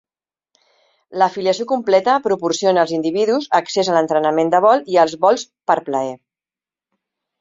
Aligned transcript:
L'afiliació 1.21 1.67
completa 1.71 2.15
proporciona 2.23 2.81
als 2.85 2.93
individus 2.99 3.47
accés 3.61 3.91
a 3.93 3.99
l'entrenament 3.99 4.53
de 4.57 4.63
vol 4.69 4.83
i 4.95 4.99
als 5.03 5.15
vols 5.27 5.45
per 5.73 5.77
plaer. 5.91 6.11